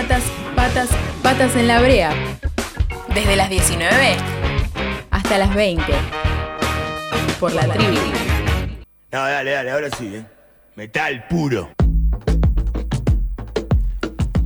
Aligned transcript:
Patas, 0.00 0.22
patas, 0.54 0.88
patas 1.24 1.56
en 1.56 1.66
la 1.66 1.80
brea. 1.80 2.12
Desde 3.12 3.34
las 3.34 3.50
19 3.50 4.16
hasta 5.10 5.38
las 5.38 5.52
20. 5.52 5.82
Por 7.40 7.52
la 7.52 7.66
tribu. 7.66 7.98
No, 9.10 9.18
dale, 9.18 9.50
dale, 9.50 9.72
ahora 9.72 9.88
sí, 9.90 10.06
¿eh? 10.14 10.24
Metal 10.76 11.26
puro. 11.28 11.70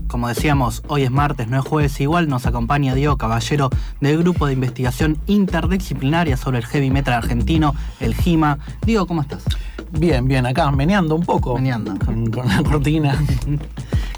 Como 0.09 0.29
decíamos, 0.29 0.83
hoy 0.89 1.03
es 1.03 1.11
martes, 1.11 1.49
no 1.49 1.59
es 1.59 1.67
jueves, 1.67 2.01
igual 2.01 2.31
nos 2.31 2.47
acompaña 2.47 2.95
Diego 2.95 3.19
Caballero 3.19 3.69
del 4.01 4.17
grupo 4.17 4.47
de 4.47 4.55
investigación 4.55 5.19
interdisciplinaria 5.27 6.39
sobre 6.39 6.61
el 6.61 6.65
heavy 6.65 6.91
metal 6.91 7.13
argentino, 7.13 7.75
el 8.01 8.15
GIMA. 8.15 8.59
Diego, 8.87 9.07
¿cómo 9.07 9.21
estás? 9.21 9.45
Bien, 9.91 10.27
bien, 10.27 10.47
acá 10.47 10.71
meneando 10.71 11.15
un 11.15 11.27
poco. 11.27 11.57
Meneando. 11.57 11.95
Con, 12.03 12.31
con 12.31 12.49
la 12.49 12.63
cortina. 12.63 13.23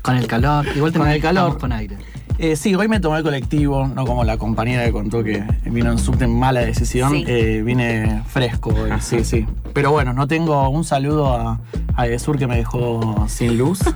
con 0.04 0.16
el 0.16 0.26
calor, 0.26 0.66
igual 0.76 0.92
con 0.92 1.08
el 1.08 1.20
calor. 1.20 1.58
con 1.58 1.72
aire. 1.72 1.96
Eh, 2.38 2.56
sí, 2.56 2.74
hoy 2.74 2.88
me 2.88 3.00
tomé 3.00 3.18
el 3.18 3.22
colectivo, 3.22 3.88
no 3.88 4.04
como 4.04 4.22
la 4.22 4.36
compañera 4.36 4.84
que 4.84 4.92
contó 4.92 5.24
que 5.24 5.42
vino 5.64 5.90
en 5.90 5.98
subte 5.98 6.24
en 6.24 6.38
mala 6.38 6.60
decisión. 6.60 7.10
Sí. 7.10 7.24
Eh, 7.26 7.62
vine 7.64 8.22
fresco 8.26 8.70
hoy, 8.70 8.90
sí, 9.00 9.24
sí. 9.24 9.46
Pero 9.72 9.92
bueno, 9.92 10.12
no 10.12 10.26
tengo 10.28 10.68
un 10.68 10.84
saludo 10.84 11.32
a, 11.32 11.60
a 11.96 12.06
Edesur 12.06 12.38
que 12.38 12.46
me 12.46 12.56
dejó 12.56 13.24
sin 13.28 13.58
luz. 13.58 13.80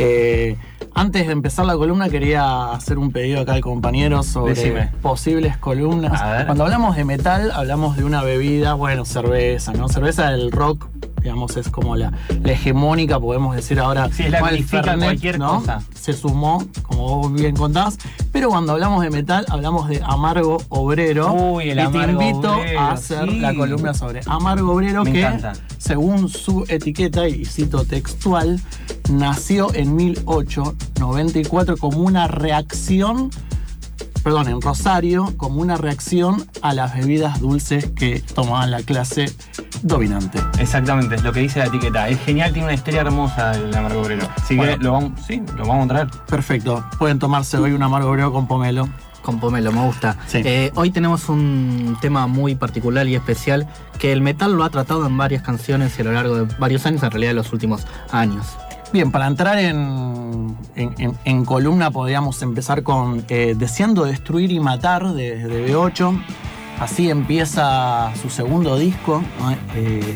Eh, 0.00 0.56
antes 0.94 1.26
de 1.26 1.32
empezar 1.32 1.66
la 1.66 1.74
columna 1.76 2.08
quería 2.08 2.70
hacer 2.70 2.98
un 2.98 3.10
pedido 3.10 3.40
acá 3.40 3.54
al 3.54 3.60
compañero 3.60 4.22
sobre 4.22 4.54
Decime. 4.54 4.90
posibles 5.02 5.56
columnas. 5.56 6.22
A 6.22 6.32
ver. 6.32 6.46
Cuando 6.46 6.62
hablamos 6.64 6.94
de 6.94 7.04
metal, 7.04 7.50
hablamos 7.52 7.96
de 7.96 8.04
una 8.04 8.22
bebida, 8.22 8.74
bueno, 8.74 9.04
cerveza, 9.04 9.72
¿no? 9.72 9.88
Cerveza 9.88 10.30
del 10.30 10.52
rock, 10.52 10.88
digamos, 11.20 11.56
es 11.56 11.68
como 11.68 11.96
la, 11.96 12.12
la 12.42 12.52
hegemónica, 12.52 13.18
podemos 13.20 13.54
decir 13.54 13.78
ahora. 13.80 14.08
Sí, 14.12 14.24
es 14.24 14.30
la 14.30 14.48
que 14.48 14.62
Fernet, 14.62 14.98
cualquier 15.04 15.38
¿no? 15.38 15.60
cosa. 15.60 15.82
Se 15.94 16.12
sumó, 16.12 16.64
como 16.82 17.18
vos 17.18 17.32
bien 17.32 17.56
contás. 17.56 17.98
Pero 18.32 18.50
cuando 18.50 18.72
hablamos 18.72 19.02
de 19.02 19.10
metal, 19.10 19.44
hablamos 19.48 19.88
de 19.88 20.00
amargo 20.04 20.58
obrero. 20.68 21.32
Uy, 21.32 21.70
el 21.70 21.78
y 21.78 21.80
amargo 21.80 22.18
te 22.18 22.26
invito 22.28 22.52
obrero, 22.56 22.80
a 22.80 22.92
hacer 22.92 23.28
sí. 23.28 23.38
la 23.40 23.54
columna 23.54 23.94
sobre 23.94 24.20
amargo 24.26 24.72
obrero 24.72 25.04
Me 25.04 25.12
que, 25.12 25.20
encanta. 25.20 25.52
según 25.78 26.28
su 26.28 26.64
etiqueta, 26.68 27.28
y 27.28 27.44
cito 27.44 27.84
textual, 27.84 28.60
nació 29.10 29.72
en 29.74 29.94
1894 29.96 31.76
como 31.76 31.98
una 31.98 32.28
reacción, 32.28 33.30
perdón, 34.22 34.48
en 34.48 34.60
Rosario, 34.60 35.32
como 35.36 35.60
una 35.60 35.76
reacción 35.76 36.46
a 36.62 36.74
las 36.74 36.94
bebidas 36.96 37.40
dulces 37.40 37.90
que 37.96 38.20
tomaban 38.34 38.70
la 38.70 38.82
clase 38.82 39.32
dominante. 39.82 40.38
Exactamente, 40.58 41.14
es 41.16 41.22
lo 41.22 41.32
que 41.32 41.40
dice 41.40 41.58
la 41.60 41.66
etiqueta. 41.66 42.08
Es 42.08 42.20
genial, 42.20 42.52
tiene 42.52 42.66
una 42.66 42.74
historia 42.74 43.00
hermosa 43.02 43.52
el 43.52 43.74
amargo 43.74 44.02
obrero. 44.02 44.28
Así 44.36 44.56
Bueno. 44.56 44.76
que 44.78 44.84
lo 44.84 44.92
vamos, 44.92 45.12
sí, 45.26 45.42
lo 45.56 45.66
vamos 45.66 45.84
a 45.86 45.88
traer. 45.88 46.08
Perfecto, 46.28 46.84
pueden 46.98 47.18
tomarse 47.18 47.56
hoy 47.58 47.72
un 47.72 47.82
amargo 47.82 48.10
obrero 48.10 48.32
con 48.32 48.46
pomelo. 48.46 48.88
Con 49.22 49.40
pomelo, 49.40 49.72
me 49.72 49.84
gusta. 49.84 50.16
Sí. 50.26 50.40
Eh, 50.44 50.72
hoy 50.74 50.90
tenemos 50.90 51.28
un 51.28 51.98
tema 52.00 52.26
muy 52.26 52.54
particular 52.54 53.06
y 53.08 53.14
especial 53.14 53.66
que 53.98 54.12
el 54.12 54.22
metal 54.22 54.52
lo 54.54 54.64
ha 54.64 54.70
tratado 54.70 55.06
en 55.06 55.18
varias 55.18 55.42
canciones 55.42 55.98
y 55.98 56.00
a 56.00 56.04
lo 56.04 56.12
largo 56.12 56.34
de 56.44 56.54
varios 56.58 56.86
años, 56.86 57.02
en 57.02 57.10
realidad 57.10 57.34
los 57.34 57.52
últimos 57.52 57.86
años. 58.10 58.46
Bien, 58.92 59.10
para 59.10 59.26
entrar 59.26 59.58
en, 59.58 60.56
en- 60.74 61.44
columna 61.44 61.90
podríamos 61.90 62.40
empezar 62.42 62.82
con 62.82 63.24
eh, 63.28 63.54
Deseando 63.56 64.04
destruir 64.04 64.50
y 64.50 64.60
matar 64.60 65.12
de, 65.12 65.46
de 65.46 65.68
B8. 65.74 66.22
Así 66.80 67.10
empieza 67.10 68.12
su 68.20 68.30
segundo 68.30 68.78
disco. 68.78 69.22
Eh, 69.74 70.14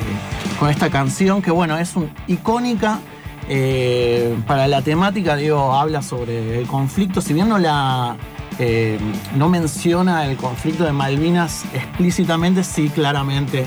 con 0.58 0.70
esta 0.70 0.88
canción 0.90 1.42
que 1.42 1.50
bueno, 1.50 1.76
es 1.76 1.92
icónica 2.28 3.00
eh, 3.48 4.36
para 4.46 4.68
la 4.68 4.80
temática, 4.80 5.36
digo, 5.36 5.74
habla 5.74 6.00
sobre 6.02 6.58
el 6.60 6.66
conflicto, 6.66 7.20
si 7.20 7.34
bien 7.34 7.48
no 7.48 7.58
la... 7.58 8.16
eh, 8.58 8.98
no 9.36 9.48
menciona 9.48 10.24
el 10.26 10.36
conflicto 10.36 10.84
de 10.84 10.92
Malvinas 10.92 11.64
explícitamente, 11.74 12.62
sí 12.64 12.88
claramente 12.88 13.66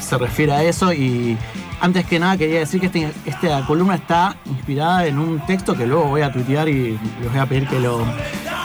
se 0.00 0.16
refiere 0.16 0.52
a 0.52 0.62
eso 0.62 0.92
y 0.92 1.36
antes 1.80 2.06
que 2.06 2.18
nada 2.18 2.36
quería 2.36 2.60
decir 2.60 2.80
que 2.80 2.86
este- 2.86 3.12
esta 3.26 3.64
columna 3.66 3.94
está 3.96 4.36
inspirada 4.46 5.06
en 5.06 5.18
un 5.18 5.40
texto 5.46 5.74
que 5.76 5.86
luego 5.86 6.04
voy 6.06 6.22
a 6.22 6.32
tuitear 6.32 6.68
y 6.68 6.98
les 7.20 7.30
voy 7.30 7.38
a 7.40 7.46
pedir 7.46 7.68
que 7.68 7.80
lo, 7.80 8.04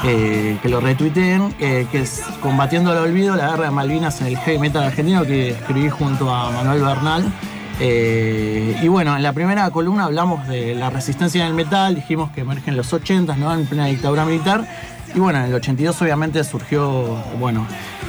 eh, 0.03 0.57
que 0.61 0.69
lo 0.69 0.79
retuiteen, 0.79 1.53
eh, 1.59 1.87
que 1.91 2.01
es 2.01 2.21
Combatiendo 2.41 2.91
el 2.93 2.99
Olvido, 2.99 3.35
la 3.35 3.49
guerra 3.51 3.65
de 3.65 3.71
Malvinas 3.71 4.21
en 4.21 4.27
el 4.27 4.37
heavy 4.37 4.59
metal 4.59 4.83
argentino, 4.83 5.23
que 5.23 5.49
escribí 5.51 5.89
junto 5.89 6.33
a 6.33 6.51
Manuel 6.51 6.81
Bernal. 6.81 7.25
Eh, 7.83 8.77
y 8.81 8.87
bueno, 8.87 9.15
en 9.15 9.23
la 9.23 9.33
primera 9.33 9.69
columna 9.71 10.05
hablamos 10.05 10.47
de 10.47 10.75
la 10.75 10.89
resistencia 10.91 11.41
en 11.41 11.47
el 11.47 11.53
metal, 11.55 11.95
dijimos 11.95 12.29
que 12.31 12.41
emerge 12.41 12.69
en 12.69 12.77
los 12.77 12.93
80, 12.93 13.35
¿no? 13.37 13.53
en 13.53 13.65
plena 13.65 13.85
dictadura 13.87 14.23
militar. 14.25 14.65
Y 15.13 15.19
bueno, 15.19 15.39
en 15.39 15.45
el 15.45 15.53
82 15.55 16.01
obviamente 16.01 16.43
surgió, 16.43 17.17
bueno, 17.39 17.65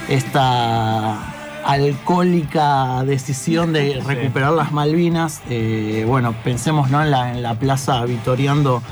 esta 0.08 1.16
alcohólica 1.64 3.02
decisión 3.04 3.72
de 3.72 4.02
recuperar 4.04 4.52
las 4.52 4.72
Malvinas. 4.72 5.42
Eh, 5.48 6.04
bueno, 6.06 6.34
pensemos 6.44 6.90
¿no? 6.90 7.02
en, 7.02 7.10
la, 7.10 7.32
en 7.32 7.42
la 7.42 7.54
plaza 7.54 8.04
vitoreando 8.04 8.82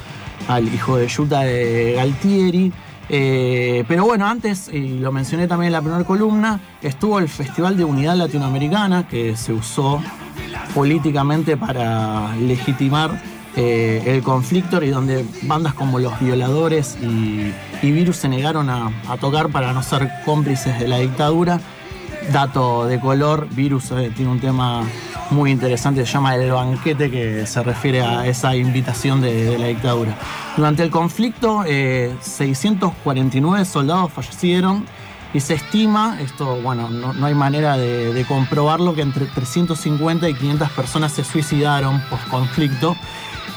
al 0.49 0.73
hijo 0.73 0.97
de 0.97 1.09
Yuta 1.09 1.41
de 1.41 1.95
Galtieri. 1.97 2.73
Eh, 3.13 3.85
pero 3.89 4.05
bueno, 4.05 4.27
antes, 4.27 4.71
y 4.73 4.99
lo 4.99 5.11
mencioné 5.11 5.49
también 5.49 5.69
en 5.69 5.73
la 5.73 5.81
primera 5.81 6.05
columna, 6.05 6.61
estuvo 6.81 7.19
el 7.19 7.29
Festival 7.29 7.77
de 7.77 7.85
Unidad 7.85 8.15
Latinoamericana, 8.15 9.09
que 9.09 9.37
se 9.37 9.53
usó 9.53 10.01
políticamente 10.75 11.57
para 11.57 12.35
legitimar 12.37 13.21
eh, 13.57 14.05
el 14.07 14.23
conflicto 14.23 14.81
y 14.81 14.91
donde 14.91 15.25
bandas 15.43 15.75
como 15.75 15.99
Los 15.99 16.21
Violadores 16.21 16.97
y, 17.03 17.53
y 17.83 17.91
Virus 17.91 18.19
se 18.19 18.29
negaron 18.29 18.71
a, 18.71 18.93
a 19.09 19.17
tocar 19.17 19.49
para 19.49 19.73
no 19.73 19.83
ser 19.83 20.09
cómplices 20.25 20.79
de 20.79 20.87
la 20.87 20.99
dictadura. 20.99 21.61
Dato 22.33 22.87
de 22.87 23.01
color, 23.01 23.49
Virus 23.51 23.91
eh, 23.91 24.13
tiene 24.15 24.31
un 24.31 24.41
tema 24.41 24.85
muy 25.31 25.51
interesante, 25.51 26.05
se 26.07 26.13
llama 26.13 26.37
El 26.37 26.53
Banquete, 26.53 27.11
que 27.11 27.47
se 27.47 27.63
refiere 27.63 28.03
a 28.03 28.27
esa 28.27 28.55
invitación 28.55 29.21
de, 29.21 29.59
la 29.59 29.67
dictadura. 29.67 30.17
Durante 30.57 30.83
el 30.83 30.91
conflicto, 30.91 31.65
eh, 31.67 32.15
649 32.21 33.65
soldados 33.65 34.13
fallecieron 34.13 34.85
y 35.33 35.41
se 35.41 35.55
estima, 35.55 36.21
esto, 36.21 36.61
bueno, 36.63 36.91
no, 36.91 37.27
hay 37.27 37.35
manera 37.35 37.77
de, 37.77 38.13
de 38.13 38.25
comprobarlo, 38.25 38.95
que 38.95 39.03
entre 39.03 39.27
350 39.27 40.29
y 40.29 40.35
500 40.35 40.71
personas 40.71 41.13
se 41.13 41.25
suicidaron 41.25 42.01
post 42.11 42.29
conflicto. 42.29 42.97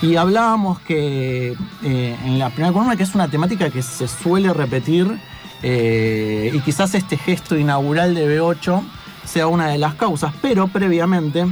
Y 0.04 0.18
hablábamos 0.18 0.80
que 0.82 1.56
eh, 1.84 2.18
en 2.26 2.38
la 2.38 2.50
primera 2.50 2.74
columna, 2.74 2.98
que 2.98 3.04
es 3.04 3.16
una 3.16 3.30
temática 3.30 3.70
que 3.70 3.82
se 3.82 4.08
suele 4.08 4.54
repetir, 4.54 5.18
eh, 5.64 6.52
y 6.54 6.60
quizás 6.60 6.94
este 6.94 7.18
gesto 7.18 7.58
inaugural 7.58 8.14
de 8.14 8.38
B8 8.38 8.84
sea 9.24 9.48
una 9.48 9.70
de 9.70 9.78
las 9.78 9.96
causas, 9.96 10.34
pero 10.42 10.68
previamente, 10.68 11.46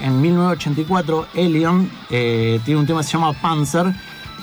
en 0.00 0.20
1984, 0.20 1.28
Elion 1.34 1.88
eh, 2.10 2.60
tiene 2.64 2.80
un 2.80 2.86
tema 2.86 3.00
que 3.00 3.06
se 3.06 3.12
llama 3.12 3.32
Panzer, 3.32 3.94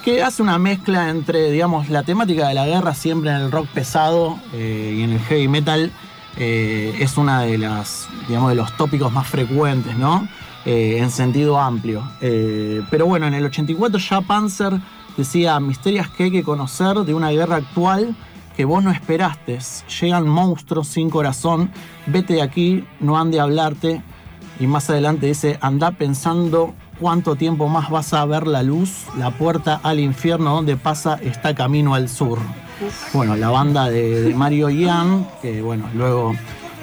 que 0.01 0.23
hace 0.23 0.41
una 0.41 0.57
mezcla 0.57 1.09
entre, 1.09 1.51
digamos, 1.51 1.89
la 1.89 2.03
temática 2.03 2.47
de 2.47 2.53
la 2.53 2.65
guerra 2.65 2.93
siempre 2.95 3.31
en 3.31 3.35
el 3.35 3.51
rock 3.51 3.67
pesado 3.67 4.39
eh, 4.53 4.95
y 4.97 5.03
en 5.03 5.11
el 5.11 5.19
heavy 5.19 5.47
metal 5.47 5.91
es 6.37 7.17
una 7.17 7.41
de 7.41 7.57
las, 7.57 8.07
digamos, 8.27 8.49
de 8.49 8.55
los 8.55 8.75
tópicos 8.77 9.11
más 9.11 9.27
frecuentes, 9.27 9.95
¿no? 9.97 10.27
En 10.65 11.11
sentido 11.11 11.59
amplio. 11.59 12.09
Pero 12.19 13.05
bueno, 13.05 13.27
en 13.27 13.33
el 13.33 13.45
84 13.45 13.99
ya 13.99 14.21
Panzer 14.21 14.79
decía 15.17 15.59
misterias 15.59 16.09
que 16.09 16.23
hay 16.23 16.31
que 16.31 16.41
conocer 16.41 16.99
de 16.99 17.13
una 17.13 17.31
guerra 17.31 17.57
actual 17.57 18.15
que 18.55 18.65
vos 18.65 18.83
no 18.83 18.91
esperaste. 18.91 19.59
Llegan 19.99 20.27
monstruos 20.27 20.87
sin 20.87 21.09
corazón, 21.09 21.71
vete 22.05 22.35
de 22.35 22.41
aquí, 22.41 22.85
no 22.99 23.17
han 23.17 23.31
de 23.31 23.39
hablarte. 23.39 24.01
Y 24.59 24.67
más 24.67 24.89
adelante 24.89 25.27
dice, 25.27 25.57
anda 25.61 25.91
pensando 25.91 26.73
cuánto 26.99 27.35
tiempo 27.35 27.67
más 27.67 27.89
vas 27.89 28.13
a 28.13 28.23
ver 28.25 28.45
la 28.45 28.61
luz, 28.61 29.05
la 29.17 29.31
puerta 29.31 29.79
al 29.83 29.99
infierno 29.99 30.53
donde 30.53 30.77
pasa 30.77 31.19
está 31.21 31.55
camino 31.55 31.95
al 31.95 32.09
sur. 32.09 32.37
Bueno, 33.13 33.35
la 33.35 33.49
banda 33.49 33.89
de, 33.89 34.21
de 34.21 34.35
Mario 34.35 34.69
Ian, 34.69 35.27
que 35.41 35.61
bueno, 35.61 35.85
luego 35.95 36.33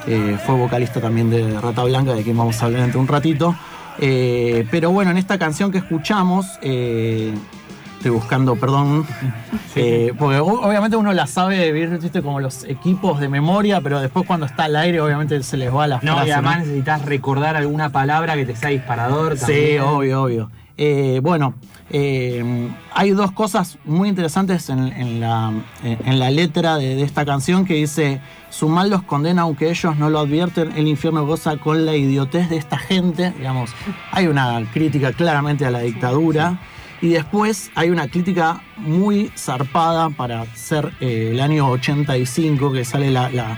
eh, 0.07 0.39
fue 0.47 0.55
vocalista 0.55 1.01
también 1.01 1.29
de 1.29 1.61
Rata 1.61 1.85
Blanca, 1.85 2.15
de 2.15 2.23
quien 2.23 2.37
vamos 2.37 2.63
a 2.63 2.67
hablar 2.67 2.83
dentro 2.83 2.99
de 2.99 3.03
un 3.03 3.09
ratito. 3.09 3.55
Eh, 3.99 4.67
pero 4.71 4.91
bueno, 4.91 5.11
en 5.11 5.19
esta 5.19 5.39
canción 5.39 5.71
que 5.71 5.79
escuchamos, 5.79 6.47
eh, 6.63 7.35
estoy 7.99 8.13
buscando, 8.13 8.57
perdón, 8.57 9.05
eh, 9.75 10.13
porque 10.19 10.39
obviamente 10.39 10.97
uno 10.97 11.13
la 11.13 11.27
sabe, 11.27 11.73
viste, 11.73 12.23
como 12.23 12.41
los 12.41 12.65
equipos 12.65 13.21
de 13.21 13.29
memoria, 13.29 13.81
pero 13.81 14.01
después 14.01 14.25
cuando 14.27 14.47
está 14.47 14.65
al 14.65 14.77
aire, 14.77 15.01
obviamente 15.01 15.43
se 15.43 15.57
les 15.57 15.75
va 15.75 15.87
la 15.87 16.01
No, 16.03 16.13
frase. 16.15 16.29
y 16.29 16.31
además 16.33 16.59
¿no? 16.59 16.65
necesitas 16.65 17.05
recordar 17.05 17.57
alguna 17.57 17.91
palabra 17.91 18.35
que 18.37 18.47
te 18.47 18.57
sea 18.57 18.71
disparador. 18.71 19.37
Sí, 19.37 19.41
también. 19.47 19.83
obvio, 19.83 20.23
obvio. 20.23 20.51
Eh, 20.81 21.19
bueno, 21.25 21.55
eh, 21.91 22.69
hay 22.95 23.11
dos 23.11 23.33
cosas 23.33 23.79
muy 23.85 24.09
interesantes 24.09 24.71
en, 24.71 24.79
en 24.93 25.19
la, 25.19 25.53
en 25.83 26.19
la 26.21 26.31
letra 26.31 26.77
de, 26.77 26.95
de 26.95 27.03
esta 27.03 27.25
canción 27.25 27.65
que 27.65 27.75
dice, 27.75 28.21
su 28.49 28.69
mal 28.69 28.89
los 28.91 29.03
condena 29.03 29.43
aunque 29.43 29.71
ellos 29.71 29.97
no 29.97 30.09
lo 30.09 30.21
advierten, 30.21 30.71
el 30.77 30.87
infierno 30.87 31.27
goza 31.27 31.57
con 31.57 31.85
la 31.85 31.97
idiotez 31.97 32.49
de 32.49 32.59
esta 32.59 32.79
gente. 32.79 33.33
Digamos, 33.37 33.73
hay 34.13 34.29
una 34.29 34.63
crítica 34.73 35.13
claramente 35.13 35.67
a 35.67 35.73
la 35.73 35.81
dictadura. 35.81 36.61
Y 37.01 37.11
después 37.11 37.71
hay 37.75 37.91
una 37.91 38.09
crítica 38.09 38.63
muy 38.77 39.31
zarpada 39.37 40.11
para 40.11 40.45
ser 40.57 40.93
eh, 41.01 41.31
el 41.33 41.41
año 41.41 41.71
85 41.71 42.73
que 42.73 42.85
sale 42.85 43.11
la, 43.11 43.31
la, 43.31 43.57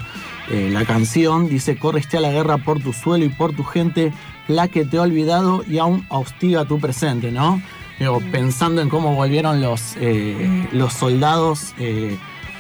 eh, 0.51 0.69
la 0.71 0.85
canción. 0.85 1.49
Dice, 1.49 1.79
corriste 1.79 2.19
a 2.19 2.21
la 2.21 2.31
guerra 2.31 2.59
por 2.59 2.81
tu 2.81 2.93
suelo 2.93 3.25
y 3.25 3.31
por 3.31 3.55
tu 3.55 3.65
gente, 3.65 4.13
la 4.47 4.69
que 4.69 4.85
te 4.85 4.99
ha 4.99 5.03
olvidado 5.03 5.65
y 5.67 5.79
aún 5.79 6.05
hostiga 6.11 6.67
tu 6.67 6.79
presente, 6.79 7.33
¿no? 7.33 7.63
Digo, 7.99 8.21
pensando 8.33 8.83
en 8.83 8.89
cómo 8.89 9.15
volvieron 9.15 9.61
los, 9.61 9.95
eh, 9.97 10.69
los 10.73 10.93
soldados 10.93 11.75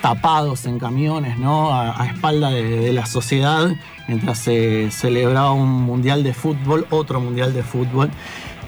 tapados 0.02 0.64
en 0.64 0.78
camiones, 0.78 1.38
¿no? 1.38 1.72
A, 1.72 2.02
a 2.02 2.06
espalda 2.06 2.50
de, 2.50 2.62
de 2.62 2.92
la 2.92 3.04
sociedad, 3.04 3.70
mientras 4.08 4.38
se 4.38 4.90
celebraba 4.90 5.52
un 5.52 5.82
mundial 5.82 6.22
de 6.22 6.32
fútbol, 6.32 6.86
otro 6.90 7.20
mundial 7.20 7.52
de 7.52 7.62
fútbol. 7.62 8.10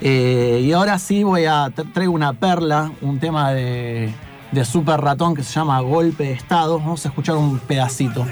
Eh, 0.05 0.61
y 0.65 0.73
ahora 0.73 0.99
sí 0.99 1.23
voy 1.23 1.45
a 1.45 1.67
tra- 1.67 1.89
traigo 1.93 2.11
una 2.13 2.33
perla, 2.33 2.91
un 3.01 3.19
tema 3.19 3.51
de, 3.53 4.13
de 4.51 4.65
Super 4.65 4.99
Ratón 4.99 5.33
que 5.33 5.43
se 5.43 5.53
llama 5.53 5.79
Golpe 5.79 6.25
de 6.25 6.33
Estado. 6.33 6.77
Vamos 6.77 7.05
a 7.05 7.07
escuchar 7.07 7.37
un 7.37 7.57
pedacito. 7.59 8.25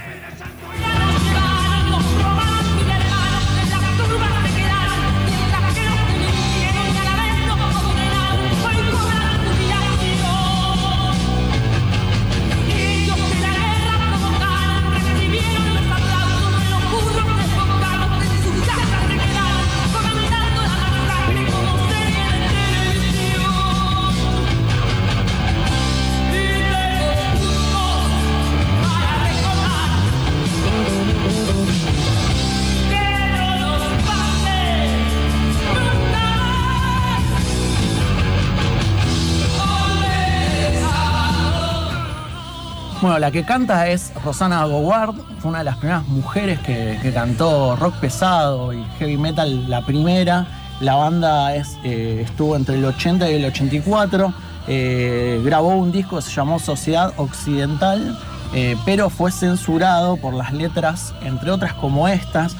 La 43.21 43.29
que 43.29 43.43
canta 43.43 43.87
es 43.87 44.11
Rosana 44.25 44.65
Goward, 44.65 45.13
fue 45.37 45.49
una 45.49 45.59
de 45.59 45.65
las 45.65 45.77
primeras 45.77 46.07
mujeres 46.07 46.57
que, 46.61 47.11
cantó 47.13 47.75
rock 47.75 47.93
pesado 47.97 48.73
y 48.73 48.83
heavy 48.97 49.15
metal, 49.15 49.69
la 49.69 49.85
primera. 49.85 50.47
La 50.79 50.95
banda 50.95 51.55
eh, 51.55 52.23
estuvo 52.25 52.55
entre 52.55 52.77
el 52.77 52.85
80 52.85 53.29
y 53.29 53.35
el 53.35 53.45
84. 53.45 54.33
eh, 54.67 55.39
grabó 55.45 55.75
un 55.75 55.91
disco 55.91 56.15
que 56.15 56.23
se 56.23 56.31
llamó 56.31 56.57
Sociedad 56.57 57.13
Occidental, 57.17 58.17
eh, 58.55 58.75
pero 58.85 59.11
fue 59.11 59.31
censurado 59.31 60.17
por 60.17 60.33
las 60.33 60.51
letras, 60.51 61.13
entre 61.21 61.51
otras 61.51 61.75
como 61.75 62.07
estas. 62.07 62.55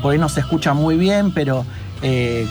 Por 0.00 0.12
ahí 0.12 0.18
no 0.18 0.28
se 0.28 0.40
escucha 0.40 0.74
muy 0.74 0.96
bien, 0.96 1.32
pero 1.34 1.64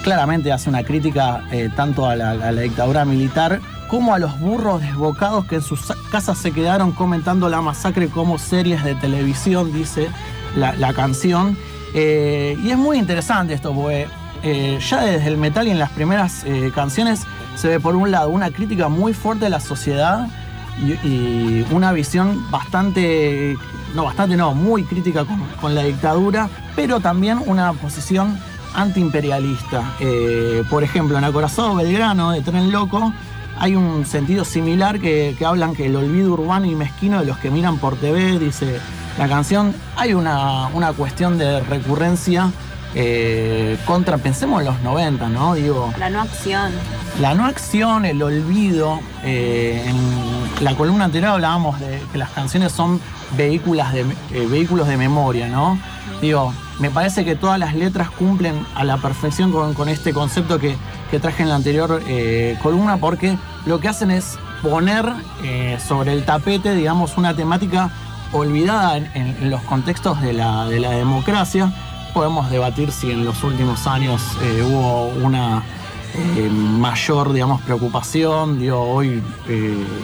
claramente 0.04 0.52
hace 0.52 0.70
una 0.70 0.84
crítica 0.84 1.44
tanto 1.76 2.06
a 2.06 2.16
la 2.16 2.52
dictadura 2.52 3.04
militar 3.06 3.60
como 3.92 4.14
a 4.14 4.20
los 4.20 4.40
burros 4.40 4.80
desbocados 4.80 5.44
que 5.44 5.56
en 5.56 5.62
sus 5.62 5.82
casas 6.10 6.38
se 6.38 6.54
quedaron 6.54 6.94
comentando 6.94 7.50
la 7.50 7.62
masacre 7.62 8.08
como 8.08 8.40
series 8.40 8.86
de 8.86 8.96
televisión, 8.96 9.74
dice 9.74 10.08
la, 10.56 10.94
canción. 10.94 11.58
Eh, 11.94 12.58
y 12.64 12.70
es 12.70 12.78
muy 12.78 12.98
interesante 12.98 13.54
esto, 13.54 13.74
porque 13.74 14.08
eh, 14.44 14.80
ya 14.80 15.02
desde 15.02 15.28
el 15.28 15.36
metal 15.36 15.68
y 15.68 15.72
en 15.72 15.80
las 15.80 15.90
primeras 15.90 16.46
eh, 16.46 16.72
canciones 16.74 17.24
se 17.56 17.68
ve 17.68 17.82
por 17.82 17.98
un 17.98 18.12
lado 18.12 18.30
una 18.30 18.50
crítica 18.50 18.88
muy 18.88 19.12
fuerte 19.12 19.44
de 19.44 19.50
la 19.50 19.60
sociedad 19.60 20.26
y, 20.82 21.66
una 21.72 21.92
visión 21.92 22.50
bastante, 22.50 23.58
no 23.94 24.06
bastante, 24.06 24.38
no, 24.38 24.54
muy 24.54 24.86
crítica 24.86 25.26
con, 25.26 25.38
con 25.60 25.76
la 25.76 25.84
dictadura, 25.84 26.48
pero 26.78 27.02
también 27.02 27.42
una 27.46 27.74
posición 27.74 28.40
antiimperialista. 28.74 29.84
Por 30.70 30.82
ejemplo, 30.82 31.18
en 31.18 31.26
Acorazado 31.26 31.76
Belgrano 31.76 32.32
de 32.32 32.40
Tren 32.40 32.72
Loco 32.72 33.12
hay 33.62 33.76
un 33.76 34.08
sentido 34.08 34.44
similar 34.44 35.00
que, 35.00 35.36
que 35.38 35.46
hablan 35.46 35.76
que 35.76 35.86
el 35.86 35.96
olvido 35.96 36.34
urbano 36.34 36.66
y 36.66 36.74
mezquino 36.74 37.20
de 37.20 37.28
los 37.28 37.38
que 37.38 37.52
miran 37.52 37.78
por 37.78 37.96
TV, 37.96 38.40
dice 38.40 38.80
la 39.20 39.28
canción. 39.28 39.76
Hay 39.96 40.16
una, 40.16 40.68
una 40.74 40.94
cuestión 40.94 41.38
de 41.38 41.60
recurrencia 41.62 42.50
eh, 42.96 43.78
contra, 43.86 44.18
pensemos 44.18 44.62
en 44.62 44.66
los 44.68 44.82
90, 44.82 45.30
¿no? 45.30 45.54
Digo, 45.54 45.94
La 46.00 46.10
no 46.10 46.22
acción. 46.22 46.72
la 47.22 47.36
no 47.36 47.46
acción, 47.46 48.04
el 48.06 48.22
olvido. 48.24 49.00
eh, 49.24 49.86
en 49.88 50.64
la 50.66 50.74
columna 50.76 51.06
anterior 51.06 51.32
hablábamos 51.34 51.80
de 51.80 52.02
que 52.12 52.18
las 52.18 52.32
canciones 52.32 52.72
son 52.72 53.00
vehículos 53.38 53.94
de, 53.94 54.02
eh, 54.32 54.48
vehículos 54.50 54.88
de 54.88 54.98
memoria, 54.98 55.48
¿no? 55.48 55.78
Digo, 56.20 56.52
me 56.80 56.90
parece 56.90 57.24
que 57.26 57.36
todas 57.36 57.60
las 57.60 57.76
letras 57.76 58.10
cumplen 58.10 58.66
a 58.76 58.84
la 58.84 58.98
perfección 58.98 59.52
con, 59.52 59.74
con 59.76 59.88
este 59.88 60.14
concepto 60.14 60.58
que, 60.60 60.76
que 61.12 61.20
traje 61.20 61.44
en 61.44 61.50
la 61.50 61.56
anterior 61.56 62.02
eh, 62.08 62.58
columna, 62.64 62.98
porque 62.98 63.38
lo 63.66 63.80
que 63.82 63.90
hacen 63.90 64.10
es 64.10 64.40
poner 64.64 65.06
eh, 65.44 65.78
sobre 65.86 66.14
el 66.14 66.24
tapete, 66.24 66.74
digamos, 66.74 67.18
una 67.18 67.36
temática 67.36 67.92
olvidada 68.32 68.98
en, 68.98 69.50
los 69.50 69.62
contextos 69.64 70.22
de 70.22 70.32
la, 70.34 70.66
de 70.66 70.80
la 70.80 70.92
democracia. 70.92 71.72
Podemos 72.14 72.50
debatir 72.50 72.92
si 72.92 73.12
en 73.12 73.26
los 73.26 73.44
últimos 73.44 73.86
años 73.88 74.22
eh, 74.42 74.64
hubo 74.64 75.08
una 75.08 75.64
mayor, 76.52 77.32
digamos, 77.32 77.62
preocupación. 77.62 78.60
Digo, 78.60 78.82
hoy 78.82 79.24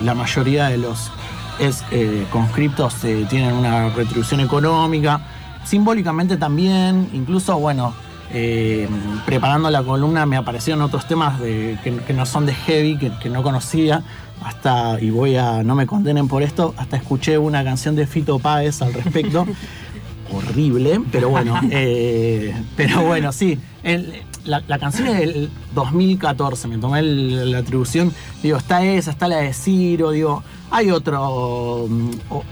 la 0.03 0.13
mayoría 0.13 0.67
de 0.67 0.77
los 0.77 1.11
eh, 1.59 2.25
conscriptos 2.31 2.95
tienen 3.29 3.53
una 3.53 3.89
retribución 3.89 4.41
económica. 4.41 5.19
Simbólicamente 5.65 6.37
también, 6.37 7.09
incluso, 7.13 7.57
bueno, 7.59 7.93
eh, 8.33 8.87
preparando 9.25 9.69
la 9.69 9.83
columna 9.83 10.25
me 10.25 10.37
aparecieron 10.37 10.81
otros 10.81 11.07
temas 11.07 11.39
de- 11.39 11.77
que, 11.83 11.95
que 11.97 12.13
no 12.13 12.25
son 12.25 12.45
de 12.45 12.53
heavy, 12.53 12.97
que, 12.97 13.11
que 13.21 13.29
no 13.29 13.43
conocía. 13.43 14.03
Hasta, 14.43 15.01
y 15.01 15.09
voy 15.09 15.35
a, 15.35 15.63
no 15.63 15.73
me 15.73 15.87
condenen 15.87 16.27
por 16.27 16.43
esto, 16.43 16.73
hasta 16.77 16.95
escuché 16.97 17.37
una 17.39 17.63
canción 17.63 17.95
de 17.95 18.05
Fito 18.05 18.37
Páez 18.39 18.81
al 18.83 18.93
respecto. 18.93 19.45
Horrible, 20.31 20.99
pero 21.11 21.29
bueno, 21.29 21.59
eh, 21.71 22.53
pero 22.75 23.01
bueno, 23.03 23.31
sí. 23.31 23.57
El- 23.83 24.13
la, 24.45 24.61
la 24.67 24.79
canción 24.79 25.07
es 25.09 25.19
del 25.19 25.49
2014, 25.73 26.67
me 26.69 26.77
tomé 26.77 26.99
el- 26.99 27.51
la 27.51 27.57
atribución. 27.59 28.13
Digo, 28.43 28.57
está 28.57 28.83
esa, 28.85 29.11
está 29.11 29.27
la 29.27 29.37
de 29.37 29.53
Ciro, 29.53 30.11
digo, 30.11 30.43
hay 30.71 30.91
otro. 30.91 31.85
mm, 31.89 32.09
o- 32.29 32.43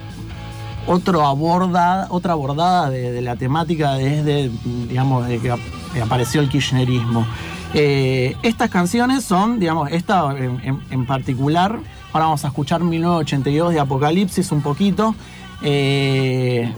otro 0.88 1.26
aborda, 1.26 2.08
otra 2.10 2.34
abordada 2.34 2.90
de, 2.90 3.22
la 3.22 3.36
temática 3.36 3.94
desde, 3.96 4.50
digamos, 4.88 5.28
de 5.28 5.40
que 5.40 5.52
ap- 5.52 5.60
que 5.94 6.02
apareció 6.02 6.42
el 6.42 6.50
kirchnerismo. 6.50 7.26
Eh, 7.74 8.36
estas 8.44 8.70
canciones 8.70 9.24
son, 9.24 9.60
digamos, 9.60 9.92
esta 9.92 10.36
en, 10.38 11.06
particular, 11.06 11.80
ahora 12.14 12.26
vamos 12.26 12.46
a 12.46 12.48
escuchar 12.50 12.84
1982 12.84 13.74
de 13.74 13.80
Apocalipsis 13.80 14.52
un 14.52 14.62
poquito. 14.62 15.16
Eh, 15.62 16.72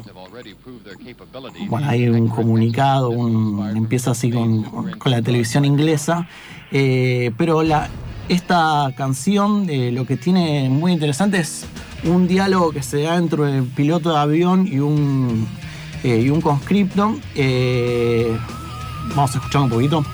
bueno, 1.68 1.88
hay 1.90 2.08
un 2.08 2.28
comunicado, 2.28 3.10
un- 3.10 3.72
empieza 3.76 4.12
así 4.12 4.32
con, 4.32 4.64
con- 4.64 4.92
con 4.98 5.12
la 5.12 5.22
televisión 5.22 5.66
inglesa, 5.66 6.28
eh, 6.72 7.32
pero 7.38 7.64
la, 7.64 7.90
esta 8.30 8.92
canción 8.96 9.70
eh, 9.70 9.92
lo 9.92 10.06
que 10.06 10.18
tiene 10.18 10.70
muy 10.70 10.92
interesante 10.92 11.40
es 11.40 11.66
un 12.04 12.28
diálogo 12.28 12.72
que 12.72 12.84
se 12.84 13.04
da 13.04 13.16
entre 13.16 13.58
el 13.58 13.64
piloto 13.64 14.12
de 14.12 14.18
avión 14.18 14.68
y 14.68 14.80
un, 14.80 15.48
eh, 16.04 16.22
y 16.26 16.30
un 16.30 16.42
conscripto. 16.42 17.18
Eh, 17.36 18.38
vamos 19.16 19.36
a 19.36 19.38
escuchar 19.40 19.62
un 19.62 19.70
poquito. 19.70 20.06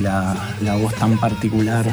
La, 0.00 0.76
voz 0.76 0.94
tan 0.94 1.18
particular 1.18 1.86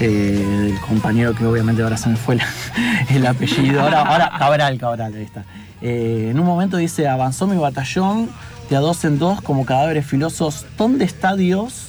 eh, 0.00 0.06
del 0.06 0.80
compañero 0.80 1.34
que 1.34 1.46
obviamente 1.46 1.82
ahora 1.82 1.96
se 1.96 2.10
me 2.10 2.16
fue 2.16 2.38
el 3.08 3.26
apellido. 3.26 3.80
Ahora, 3.80 4.30
Cabral, 4.38 4.78
Cabral, 4.78 5.14
ahí 5.14 5.22
está. 5.22 5.44
Eh, 5.80 6.28
en 6.30 6.38
un 6.38 6.44
momento 6.44 6.76
dice, 6.76 7.08
avanzó 7.08 7.46
mi 7.46 7.56
batallón 7.56 8.28
de 8.68 8.76
a 8.76 8.80
dos 8.80 9.04
en 9.04 9.18
dos 9.18 9.40
como 9.40 9.64
cadáveres 9.64 10.06
filosos. 10.06 10.66
¿Dónde 10.76 11.04
está 11.04 11.34
Dios 11.34 11.88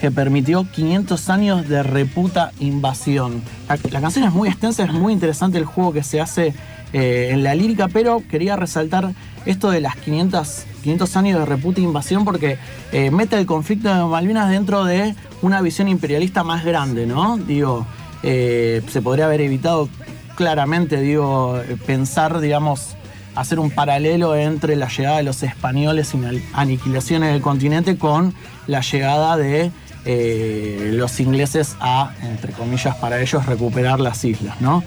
que 0.00 0.10
permitió 0.10 0.64
500 0.70 1.28
años 1.28 1.68
de 1.68 1.82
reputa 1.82 2.52
invasión? 2.60 3.42
La, 3.68 3.78
la 3.90 4.00
canción 4.00 4.24
es 4.24 4.32
muy 4.32 4.48
extensa, 4.48 4.84
es 4.84 4.92
muy 4.92 5.12
interesante 5.12 5.58
el 5.58 5.64
juego 5.64 5.92
que 5.92 6.04
se 6.04 6.20
hace 6.20 6.54
eh, 6.94 7.30
en 7.32 7.42
la 7.42 7.56
lírica, 7.56 7.88
pero 7.88 8.22
quería 8.30 8.54
resaltar 8.54 9.10
esto 9.46 9.70
de 9.72 9.80
las 9.80 9.96
500, 9.96 10.64
500 10.84 11.16
años 11.16 11.40
de 11.40 11.46
reputa 11.46 11.80
invasión 11.80 12.24
porque 12.24 12.58
eh, 12.92 13.10
mete 13.10 13.36
el 13.38 13.46
conflicto 13.46 13.92
de 13.92 14.04
Malvinas 14.04 14.50
dentro 14.50 14.84
de 14.84 15.14
una 15.42 15.60
visión 15.60 15.88
imperialista 15.88 16.44
más 16.44 16.64
grande, 16.64 17.06
¿no? 17.06 17.38
Digo, 17.38 17.86
eh, 18.22 18.82
se 18.88 19.02
podría 19.02 19.24
haber 19.24 19.40
evitado 19.40 19.88
claramente, 20.36 21.00
digo, 21.00 21.58
eh, 21.58 21.76
pensar, 21.86 22.40
digamos, 22.40 22.96
hacer 23.34 23.58
un 23.58 23.70
paralelo 23.70 24.36
entre 24.36 24.76
la 24.76 24.88
llegada 24.88 25.16
de 25.16 25.22
los 25.24 25.42
españoles 25.42 26.14
y 26.14 26.18
la 26.18 26.32
aniquilación 26.52 27.24
en 27.24 27.40
continente 27.40 27.96
con 27.96 28.34
la 28.66 28.80
llegada 28.80 29.36
de 29.36 29.72
eh, 30.04 30.90
los 30.92 31.18
ingleses 31.18 31.76
a, 31.80 32.12
entre 32.22 32.52
comillas, 32.52 32.94
para 32.96 33.20
ellos 33.20 33.46
recuperar 33.46 34.00
las 34.00 34.24
islas, 34.24 34.60
¿no? 34.60 34.84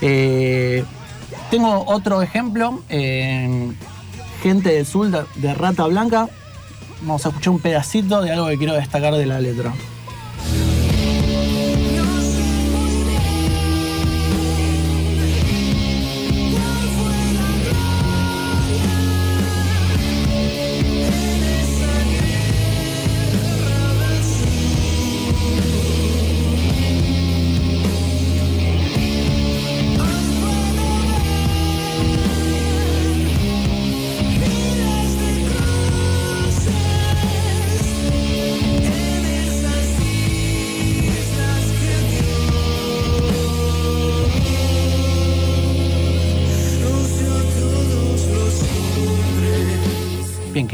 Eh, 0.00 0.84
tengo 1.50 1.84
otro 1.86 2.22
ejemplo, 2.22 2.82
en 2.88 3.76
Gente 4.44 4.74
de, 4.74 5.24
de 5.36 5.54
Rata 5.54 5.86
Blanca. 5.86 6.28
Vamos 7.00 7.24
a 7.24 7.30
escuchar 7.30 7.54
un 7.54 7.60
pedacito 7.60 8.20
de 8.20 8.30
algo 8.30 8.46
que 8.48 8.58
quiero 8.58 8.74
destacar 8.74 9.14
de 9.14 9.24
la 9.24 9.40
letra. 9.40 9.72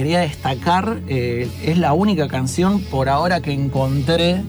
Quería 0.01 0.21
destacar, 0.21 1.01
eh, 1.09 1.47
es 1.63 1.77
la 1.77 1.93
única 1.93 2.27
canción 2.27 2.81
por 2.81 3.11
ahora 3.11 3.43
que 3.43 3.53
encontré 3.53 4.41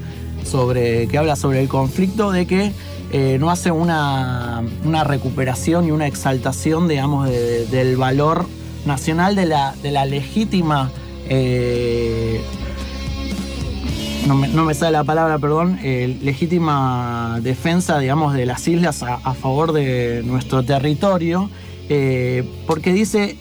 sobre, 0.45 1.09
que 1.09 1.17
habla 1.17 1.35
sobre 1.35 1.59
el 1.61 1.67
conflicto, 1.67 2.31
de 2.31 2.45
que 2.47 2.71
eh, 3.11 3.35
no 3.37 3.51
hace 3.51 3.69
una, 3.69 4.63
una 4.85 5.03
recuperación 5.03 5.85
y 5.89 5.91
una 5.91 6.07
exaltación, 6.07 6.87
digamos, 6.87 7.27
de- 7.27 7.65
del 7.65 7.97
valor 7.97 8.45
nacional, 8.85 9.35
de 9.35 9.45
la, 9.45 9.75
de 9.83 9.91
la 9.91 10.05
legítima, 10.05 10.89
eh, 11.27 12.39
no, 14.25 14.63
me, 14.63 14.73
sale 14.73 14.93
la 14.93 15.03
palabra, 15.03 15.37
perdón, 15.37 15.79
legítima 15.81 17.39
defensa, 17.41 17.99
digamos, 17.99 18.33
de 18.35 18.45
las 18.45 18.65
islas 18.69 19.03
a, 19.03 19.33
favor 19.33 19.73
de 19.73 20.21
nuestro 20.23 20.63
territorio, 20.63 21.49
porque 22.67 22.93
dice 22.93 23.35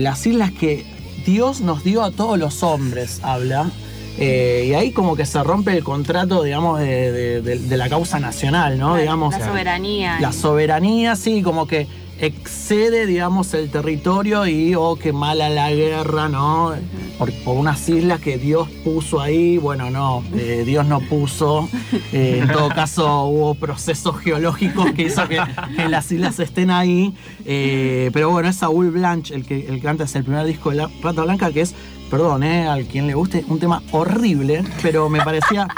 las 0.00 0.26
islas 0.26 0.50
que 0.50 0.93
Dios 1.24 1.60
nos 1.60 1.82
dio 1.84 2.02
a 2.02 2.10
todos 2.10 2.38
los 2.38 2.62
hombres, 2.62 3.20
habla. 3.22 3.70
eh, 4.16 4.66
y 4.68 4.74
ahí 4.74 4.92
como 4.92 5.16
que 5.16 5.26
se 5.26 5.42
rompe 5.42 5.76
el 5.76 5.82
contrato, 5.82 6.44
digamos, 6.44 6.78
de, 6.78 7.10
de- 7.10 7.42
de- 7.42 7.58
de 7.58 7.76
la 7.76 7.88
causa 7.88 8.20
nacional, 8.20 8.78
¿no? 8.78 8.94
Digamos, 8.96 9.36
la 9.36 9.44
soberanía. 9.44 10.20
La 10.20 10.30
soberanía, 10.32 11.16
sí, 11.16 11.42
como 11.42 11.66
que 11.66 11.88
excede, 12.20 13.06
digamos, 13.06 13.54
el 13.54 13.70
territorio 13.70 14.46
y, 14.46 14.74
oh, 14.74 14.96
qué 14.96 15.12
mala 15.12 15.48
la 15.48 15.72
guerra, 15.72 16.28
¿no? 16.28 16.74
Por, 17.18 17.32
por 17.44 17.56
unas 17.56 17.88
islas 17.88 18.20
que 18.20 18.38
Dios 18.38 18.68
puso 18.84 19.20
ahí, 19.20 19.58
bueno, 19.58 19.90
no, 19.90 20.22
eh, 20.34 20.62
Dios 20.64 20.86
no 20.86 21.00
puso. 21.00 21.68
Eh, 22.12 22.40
en 22.42 22.48
todo 22.48 22.68
caso, 22.74 23.24
hubo 23.24 23.54
procesos 23.54 24.18
geológicos 24.18 24.92
que 24.92 25.02
hizo 25.02 25.26
que, 25.28 25.40
que 25.76 25.88
las 25.88 26.10
islas 26.12 26.38
estén 26.38 26.70
ahí. 26.70 27.14
Eh, 27.44 28.10
pero 28.12 28.30
bueno, 28.30 28.48
es 28.48 28.56
Saúl 28.56 28.90
Blanche 28.90 29.34
el 29.34 29.44
que, 29.44 29.66
el 29.66 29.76
que 29.76 29.80
canta, 29.80 30.04
es 30.04 30.14
el 30.14 30.24
primer 30.24 30.46
disco 30.46 30.70
de 30.70 30.76
La 30.76 30.90
Rata 31.02 31.22
Blanca, 31.22 31.52
que 31.52 31.62
es, 31.62 31.74
perdón, 32.10 32.44
al 32.44 32.84
quien 32.86 33.06
le 33.06 33.14
guste, 33.14 33.44
un 33.48 33.58
tema 33.58 33.82
horrible, 33.92 34.64
pero 34.82 35.08
me 35.08 35.20
parecía 35.20 35.68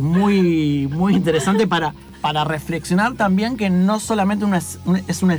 muy, 0.00 0.88
muy 0.88 1.14
interesante 1.14 1.68
para, 1.68 1.94
para 2.20 2.44
reflexionar 2.44 3.14
también 3.14 3.56
que 3.56 3.70
no 3.70 3.98
solamente 4.00 4.44
es, 4.56 4.78
un- 4.84 5.02
es 5.08 5.22
una 5.22 5.34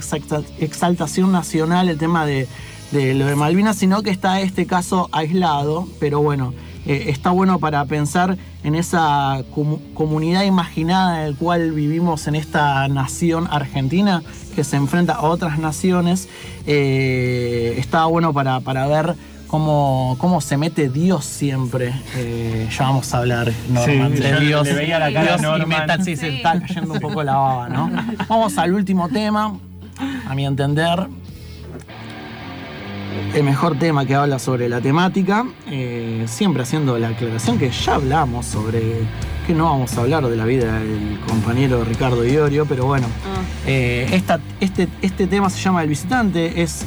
exaltación 0.60 1.32
nacional 1.32 1.90
el 1.90 1.98
tema 1.98 2.26
de, 2.26 2.48
lo 2.92 3.26
de 3.26 3.36
Malvinas, 3.36 3.78
sino 3.78 4.02
que 4.04 4.10
está 4.10 4.42
este 4.42 4.66
caso 4.66 5.08
aislado, 5.12 5.88
pero 6.00 6.22
bueno, 6.22 6.54
eh, 6.86 7.06
está 7.10 7.30
bueno 7.30 7.60
para 7.60 7.86
pensar 7.86 8.38
en 8.64 8.74
esa 8.76 9.44
comu- 9.56 9.80
comunidad 9.94 10.44
imaginada 10.44 11.22
en 11.22 11.28
el 11.28 11.36
cual 11.36 11.72
vivimos 11.72 12.26
en 12.28 12.36
esta 12.36 12.88
nación 12.88 13.48
argentina 13.52 14.24
que 14.56 14.64
se 14.64 14.76
enfrenta 14.78 15.14
a 15.14 15.22
otras 15.22 15.60
naciones. 15.60 16.28
Eh, 16.66 17.76
está 17.78 18.06
bueno 18.06 18.34
para, 18.34 18.60
para 18.62 18.88
ver 18.88 19.16
cómo, 19.52 20.16
cómo 20.18 20.40
se 20.40 20.56
mete 20.58 20.88
Dios 20.90 21.26
siempre. 21.26 21.94
Eh, 22.16 22.70
ya 22.76 22.86
vamos 22.86 23.14
a 23.14 23.18
hablar, 23.18 23.52
Norman, 23.70 24.14
Sí, 24.16 24.24
de 24.24 24.40
Dios. 24.40 24.66
le 24.66 24.74
veía 24.74 24.98
la 24.98 25.12
cara 25.12 25.34
a 25.36 25.38
Dios 25.38 25.60
y 25.62 25.66
metal, 25.68 26.04
sí, 26.06 26.16
se 26.16 26.38
está 26.38 26.60
cayendo 26.62 26.94
un 26.94 27.00
poco 27.02 27.22
la 27.22 27.36
baba, 27.36 27.68
¿no? 27.70 27.92
Vamos 28.30 28.58
al 28.58 28.74
último 28.74 29.10
tema, 29.10 29.54
a 30.28 30.34
mi 30.36 30.46
entender. 30.46 31.06
El 33.34 33.44
mejor 33.44 33.78
tema 33.78 34.06
que 34.06 34.16
habla 34.16 34.40
sobre 34.40 34.70
la 34.70 34.80
temática, 34.82 35.46
eh, 35.70 36.24
siempre 36.28 36.64
haciendo 36.64 36.98
la 36.98 37.10
aclaración 37.10 37.58
que 37.60 37.70
ya 37.70 37.96
hablamos 37.96 38.46
sobre 38.46 38.82
que 39.48 39.54
no 39.54 39.66
vamos 39.66 39.98
a 39.98 40.02
hablar 40.02 40.26
de 40.28 40.36
la 40.38 40.46
vida 40.46 40.80
del 40.80 41.20
compañero 41.28 41.84
Ricardo 41.84 42.26
Iorio, 42.26 42.66
pero 42.66 42.86
bueno, 42.86 43.08
Ah. 43.26 43.42
eh, 43.68 44.08
esta- 44.14 44.40
este, 44.62 44.88
este 45.02 45.28
tema 45.28 45.50
se 45.50 45.60
llama 45.60 45.82
El 45.84 45.90
Visitante, 45.90 46.62
es... 46.62 46.86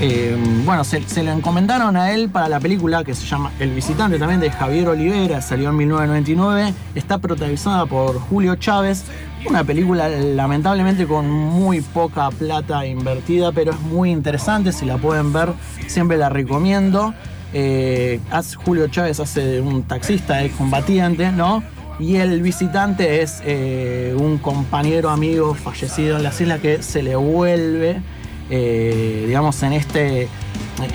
eh, 0.00 0.36
bueno, 0.64 0.84
se, 0.84 1.02
se 1.08 1.22
lo 1.22 1.32
encomendaron 1.32 1.96
a 1.96 2.12
él 2.12 2.28
para 2.28 2.48
la 2.48 2.60
película 2.60 3.02
que 3.02 3.14
se 3.14 3.24
llama 3.24 3.52
El 3.58 3.70
Visitante, 3.70 4.18
también 4.18 4.40
de 4.40 4.50
Javier 4.50 4.88
Olivera, 4.88 5.40
salió 5.40 5.70
en 5.70 5.76
1999. 5.76 6.74
Está 6.94 7.18
protagonizada 7.18 7.86
por 7.86 8.20
Julio 8.20 8.56
Chávez. 8.56 9.04
Una 9.48 9.64
película 9.64 10.08
lamentablemente 10.08 11.06
con 11.06 11.30
muy 11.30 11.80
poca 11.80 12.30
plata 12.30 12.84
invertida, 12.84 13.52
pero 13.52 13.72
es 13.72 13.80
muy 13.80 14.10
interesante. 14.10 14.72
Si 14.72 14.84
la 14.84 14.98
pueden 14.98 15.32
ver, 15.32 15.54
siempre 15.86 16.18
la 16.18 16.28
recomiendo. 16.28 17.14
Eh, 17.54 18.20
Julio 18.64 18.88
Chávez 18.88 19.18
hace 19.20 19.62
un 19.62 19.84
taxista 19.84 20.44
excombatiente, 20.44 21.32
¿no? 21.32 21.62
Y 21.98 22.16
el 22.16 22.42
visitante 22.42 23.22
es 23.22 23.40
eh, 23.46 24.14
un 24.18 24.36
compañero 24.36 25.08
amigo 25.08 25.54
fallecido 25.54 26.18
en 26.18 26.22
las 26.22 26.38
islas 26.38 26.60
que 26.60 26.82
se 26.82 27.02
le 27.02 27.16
vuelve 27.16 28.02
eh, 28.50 29.24
digamos, 29.26 29.62
en 29.62 29.72
este, 29.72 30.28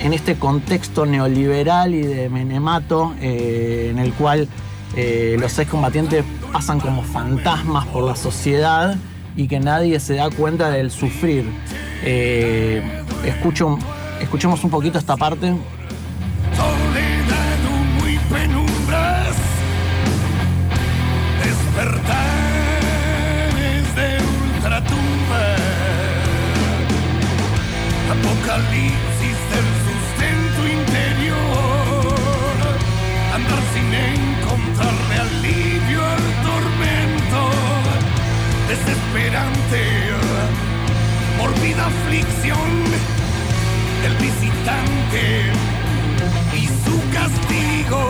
en 0.00 0.12
este 0.12 0.36
contexto 0.36 1.06
neoliberal 1.06 1.94
y 1.94 2.02
de 2.02 2.28
menemato, 2.28 3.14
eh, 3.20 3.88
en 3.90 3.98
el 3.98 4.12
cual 4.12 4.48
eh, 4.96 5.36
los 5.38 5.58
excombatientes 5.58 6.24
pasan 6.52 6.78
como 6.78 7.02
fantasmas 7.02 7.86
por 7.86 8.04
la 8.04 8.14
sociedad 8.14 8.96
y 9.36 9.48
que 9.48 9.58
nadie 9.58 9.98
se 10.00 10.14
da 10.14 10.28
cuenta 10.30 10.70
del 10.70 10.90
sufrir. 10.90 11.46
Eh, 12.04 12.82
escucho, 13.24 13.78
escuchemos 14.20 14.62
un 14.64 14.70
poquito 14.70 14.98
esta 14.98 15.16
parte. 15.16 15.54
Apocalipsis 28.52 29.38
del 29.52 29.68
sustento 29.86 30.60
interior, 30.68 31.36
andar 33.34 33.62
sin 33.72 33.88
encontrarle 33.94 35.14
alivio 35.26 36.00
al 36.04 36.24
tormento, 36.44 37.40
desesperante, 38.68 39.80
morbida 41.38 41.86
aflicción, 41.86 42.70
el 44.04 44.14
visitante 44.16 45.24
y 46.54 46.66
su 46.66 46.96
castigo. 47.10 48.00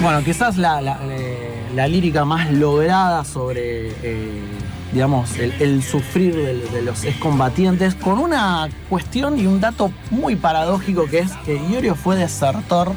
Bueno, 0.00 0.24
quizás 0.24 0.56
la, 0.56 0.98
eh, 1.02 1.88
lírica 1.88 2.24
más 2.24 2.50
lograda 2.50 3.24
sobre, 3.24 3.90
eh, 4.02 4.59
digamos, 4.92 5.36
el, 5.38 5.52
el 5.60 5.82
sufrir 5.82 6.34
de, 6.34 6.54
de 6.70 6.82
los 6.82 7.04
excombatientes, 7.04 7.94
con 7.94 8.18
una 8.18 8.68
cuestión 8.88 9.38
y 9.38 9.46
un 9.46 9.60
dato 9.60 9.92
muy 10.10 10.36
paradójico 10.36 11.06
que 11.06 11.20
es 11.20 11.32
que 11.44 11.60
Iorio 11.70 11.94
fue 11.94 12.16
desertor 12.16 12.92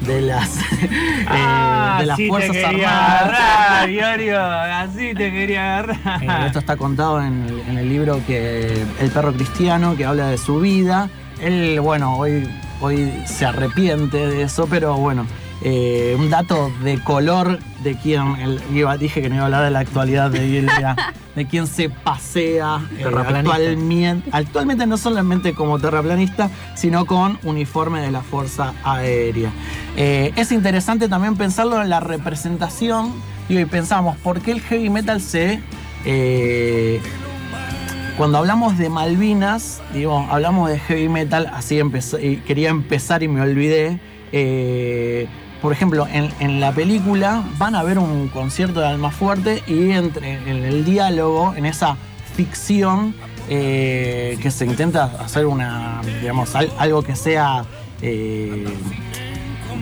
de 0.00 0.20
las, 0.22 0.56
eh, 0.82 1.96
de 2.00 2.06
las 2.06 2.20
Fuerzas 2.28 2.52
te 2.52 2.62
quería 2.62 3.18
Armadas. 3.18 3.22
agarrar, 3.40 3.90
Iorio, 3.90 4.40
así 4.40 5.14
te 5.14 5.30
quería 5.32 5.60
Eh, 5.60 5.68
agarrar. 5.68 6.46
esto 6.46 6.58
está 6.58 6.76
contado 6.76 7.22
en 7.22 7.44
el, 7.44 7.60
en 7.68 7.78
el 7.78 7.88
libro 7.88 8.20
que 8.26 8.82
El 9.00 9.10
perro 9.10 9.32
cristiano, 9.32 9.96
que 9.96 10.04
habla 10.04 10.28
de 10.28 10.38
su 10.38 10.60
vida. 10.60 11.08
Él, 11.40 11.80
bueno, 11.80 12.16
hoy, 12.16 12.48
hoy 12.80 13.12
se 13.26 13.44
arrepiente 13.46 14.16
de 14.26 14.42
eso, 14.42 14.66
pero 14.68 14.96
bueno, 14.96 15.26
eh, 15.64 16.14
un 16.18 16.28
dato 16.30 16.70
de 16.82 16.98
color 17.02 17.58
de 17.82 17.96
quien, 17.96 18.36
el- 18.36 18.60
iba- 18.72 18.96
dije 18.98 19.22
que 19.22 19.28
no 19.30 19.34
iba 19.36 19.44
a 19.44 19.46
hablar 19.46 19.64
de 19.64 19.70
la 19.70 19.78
actualidad 19.80 20.30
de 20.30 20.46
Ilia, 20.46 20.94
de 21.34 21.46
quien 21.46 21.66
se 21.66 21.88
pasea 21.88 22.80
eh, 22.98 23.02
actualmente, 23.40 24.30
actualmente 24.30 24.86
no 24.86 24.96
solamente 24.98 25.54
como 25.54 25.78
terraplanista, 25.78 26.50
sino 26.74 27.06
con 27.06 27.38
uniforme 27.42 28.00
de 28.02 28.10
la 28.10 28.20
Fuerza 28.20 28.74
Aérea. 28.84 29.50
Eh, 29.96 30.32
es 30.36 30.52
interesante 30.52 31.08
también 31.08 31.34
pensarlo 31.36 31.80
en 31.82 31.88
la 31.88 32.00
representación, 32.00 33.12
digo, 33.48 33.60
y 33.60 33.64
pensamos, 33.64 34.16
¿por 34.18 34.40
qué 34.42 34.52
el 34.52 34.60
heavy 34.60 34.90
metal 34.90 35.20
se... 35.20 35.60
eh, 36.04 37.00
cuando 38.16 38.38
hablamos 38.38 38.78
de 38.78 38.88
Malvinas, 38.90 39.80
digo, 39.92 40.24
hablamos 40.30 40.70
de 40.70 40.78
heavy 40.78 41.08
metal, 41.08 41.50
así 41.52 41.80
empezó, 41.80 42.20
y 42.20 42.36
quería 42.36 42.68
empezar 42.68 43.22
y 43.24 43.28
me 43.28 43.40
olvidé. 43.40 43.98
Por 45.64 45.72
ejemplo, 45.72 46.06
en, 46.12 46.60
la 46.60 46.72
película 46.72 47.42
van 47.56 47.74
a 47.74 47.82
ver 47.82 47.98
un 47.98 48.28
concierto 48.28 48.80
de 48.80 48.86
Almafuerte 48.86 49.62
y 49.66 49.92
entre 49.92 50.34
en 50.34 50.62
el 50.62 50.84
diálogo, 50.84 51.54
en 51.56 51.64
esa 51.64 51.96
ficción 52.36 53.14
eh, 53.48 54.36
que 54.42 54.50
se 54.50 54.66
intenta 54.66 55.04
hacer 55.24 55.46
una, 55.46 56.02
digamos, 56.20 56.54
al- 56.54 56.70
algo 56.76 57.00
que 57.00 57.16
sea 57.16 57.64
eh, 58.02 58.66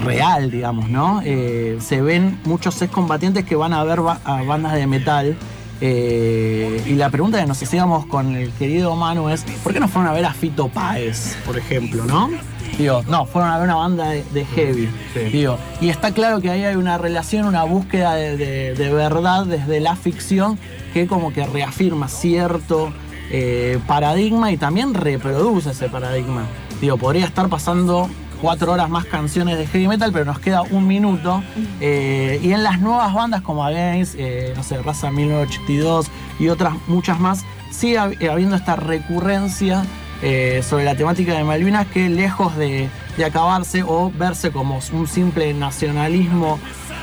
real, 0.05 0.53
digamos, 0.53 0.89
¿no? 0.89 1.21
Eh, 1.25 1.79
se 1.81 2.01
ven 2.01 2.39
muchos 2.45 2.81
excombatientes 2.81 3.45
que 3.45 3.57
van 3.57 3.73
a 3.73 3.83
ver 3.83 3.99
a 4.25 4.43
bandas 4.45 4.75
de 4.75 4.87
metal. 4.87 5.37
y 5.81 6.95
la 6.95 7.11
pregunta 7.11 7.41
que 7.41 7.47
nos 7.49 7.61
hacíamos 7.61 8.07
con 8.07 8.37
el 8.37 8.53
querido 8.53 8.95
Manu 8.95 9.31
es: 9.31 9.43
¿por 9.65 9.73
qué 9.73 9.81
no 9.81 9.89
fueron 9.89 10.09
a 10.09 10.15
ver 10.15 10.27
a 10.27 10.33
Fito 10.33 10.69
Páez, 10.69 11.37
por 11.45 11.59
ejemplo, 11.59 12.05
no? 12.07 12.31
Digo, 12.79 13.02
no, 13.09 13.26
fueron 13.26 13.50
a 13.50 13.57
ver 13.59 13.64
una 13.67 13.75
banda 13.76 14.09
de, 14.11 14.25
de 14.33 14.45
heavy. 14.47 14.88
Digo, 15.31 15.59
y 15.81 15.88
está 15.91 16.12
claro 16.12 16.41
que 16.41 16.50
ahí 16.50 16.64
hay 16.64 16.76
una 16.76 16.99
relación, 16.99 17.47
una 17.47 17.64
búsqueda 17.64 18.14
de, 18.14 18.37
de- 18.37 18.75
de 18.75 18.93
verdad 18.93 19.45
desde 19.47 19.79
la 19.81 19.95
ficción 19.95 20.59
que 20.95 21.07
como 21.07 21.33
que 21.33 21.45
reafirma 21.47 22.09
cierto 22.09 22.93
eh, 23.31 23.79
paradigma 23.87 24.50
y 24.52 24.57
también 24.57 24.95
reproduce 24.95 25.71
ese 25.71 25.88
paradigma. 25.88 26.45
Digo, 26.81 26.97
podría 26.97 27.25
estar 27.26 27.49
pasando 27.49 28.09
cuatro 28.41 28.73
horas 28.73 28.91
más 28.91 29.05
canciones 29.05 29.57
de 29.59 29.67
heavy 29.69 29.87
metal, 29.87 30.11
pero 30.12 30.25
nos 30.25 30.41
queda 30.41 30.62
un 30.62 30.87
minuto. 30.88 31.43
Eh, 31.81 32.41
y 32.43 32.52
en 32.52 32.64
las 32.64 32.81
nuevas 32.81 33.14
bandas 33.14 33.43
como 33.43 33.64
Against, 33.64 34.14
eh, 34.19 34.52
no 34.57 34.62
sé, 34.64 34.83
Raza 34.83 35.11
1982 35.12 36.07
y 36.41 36.49
otras 36.49 36.75
muchas 36.88 37.21
más, 37.21 37.45
sigue 37.71 37.99
hab- 38.00 38.31
habiendo 38.31 38.57
esta 38.57 38.75
recurrencia 38.76 39.85
eh, 40.23 40.62
sobre 40.62 40.85
la 40.85 40.95
temática 40.95 41.37
de 41.37 41.45
Malvinas 41.45 41.87
que 41.88 42.09
lejos 42.09 42.57
de, 42.57 42.88
de 43.17 43.25
acabarse 43.25 43.83
o 43.83 44.11
verse 44.11 44.50
como 44.52 44.81
un 44.93 45.07
simple 45.07 45.52
nacionalismo 45.52 46.59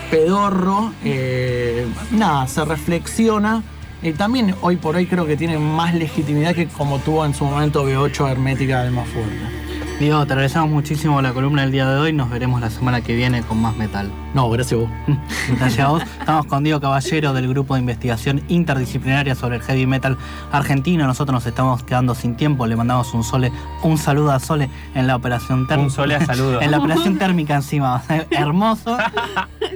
pedorro, 0.10 0.94
eh, 1.04 1.86
nada, 2.12 2.48
se 2.48 2.66
reflexiona. 2.66 3.64
Y 4.02 4.14
también 4.14 4.56
hoy 4.62 4.78
por 4.78 4.96
hoy 4.96 5.06
creo 5.06 5.26
que 5.26 5.36
tiene 5.36 5.58
más 5.58 5.94
legitimidad 5.94 6.56
que 6.56 6.68
como 6.68 7.00
tuvo 7.00 7.26
en 7.26 7.34
su 7.34 7.44
momento 7.44 7.86
B8 7.88 8.32
Hermética 8.32 8.84
del 8.84 8.94
más 8.94 9.08
fuerte. 9.10 9.59
Diego, 10.00 10.26
te 10.26 10.32
agradecemos 10.32 10.70
muchísimo 10.70 11.22
la 11.22 11.34
columna 11.34 11.64
del 11.64 11.74
día 11.74 11.86
de 11.86 12.00
hoy. 12.00 12.14
Nos 12.14 12.30
veremos 12.30 12.62
la 12.62 12.70
semana 12.70 13.02
que 13.02 13.14
viene 13.18 13.42
con 13.42 13.62
más 13.62 13.76
metal. 13.76 14.10
No, 14.34 14.50
gracias 14.50 14.80
a 14.80 14.84
vos. 14.84 14.90
Gracias 15.58 15.80
a 15.86 15.90
vos. 15.90 16.04
Estamos 16.04 16.46
con 16.46 16.64
Diego 16.64 16.80
Caballero 16.80 17.34
del 17.34 17.50
grupo 17.50 17.74
de 17.74 17.82
investigación 17.82 18.42
interdisciplinaria 18.48 19.36
sobre 19.36 19.58
el 19.58 19.62
heavy 19.62 19.86
metal 19.86 20.18
argentino. 20.54 21.06
Nosotros 21.06 21.34
nos 21.34 21.46
estamos 21.46 21.84
quedando 21.84 22.16
sin 22.16 22.38
tiempo. 22.38 22.66
Le 22.66 22.78
mandamos 22.78 23.14
un 23.14 23.26
sole, 23.26 23.52
un 23.84 23.98
saludo 23.98 24.32
a 24.32 24.40
Sole 24.40 24.70
en 24.96 25.06
la 25.06 25.18
operación 25.18 25.68
térmica. 25.68 25.86
Un 25.88 25.92
sole 25.92 26.16
a 26.16 26.26
saludo. 26.26 26.62
en 26.62 26.72
la 26.72 26.78
operación 26.78 27.18
térmica 27.18 27.56
encima. 27.56 28.02
Hermoso. 28.30 28.98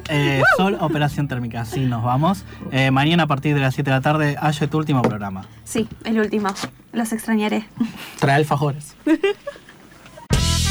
Eh, 0.07 0.41
Sol, 0.55 0.77
operación 0.79 1.27
térmica. 1.27 1.61
Así 1.61 1.81
nos 1.81 2.01
vamos. 2.01 2.45
Eh, 2.71 2.91
mañana 2.91 3.23
a 3.23 3.27
partir 3.27 3.55
de 3.55 3.59
las 3.59 3.75
7 3.75 3.89
de 3.89 3.95
la 3.97 4.01
tarde, 4.01 4.37
Ayo, 4.39 4.69
tu 4.69 4.77
último 4.77 5.01
programa. 5.01 5.43
Sí, 5.65 5.89
el 6.05 6.17
último. 6.17 6.47
Los 6.93 7.11
extrañaré. 7.11 7.65
Trae 8.19 8.35
alfajores. 8.35 8.95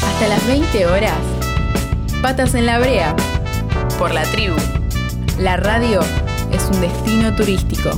Hasta 0.07 0.27
las 0.27 0.45
20 0.47 0.85
horas. 0.85 1.17
Patas 2.21 2.53
en 2.55 2.65
la 2.65 2.79
brea. 2.79 3.15
Por 3.97 4.13
la 4.13 4.23
tribu. 4.23 4.55
La 5.39 5.57
radio 5.57 6.01
es 6.51 6.63
un 6.71 6.81
destino 6.81 7.35
turístico. 7.35 7.91